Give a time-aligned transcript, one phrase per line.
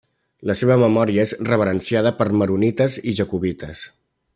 [0.51, 3.89] La seva memòria és reverenciada per maronites i jacobites.